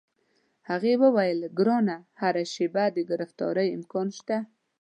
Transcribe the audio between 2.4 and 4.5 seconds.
شیبه د ګرفتارۍ امکان شته.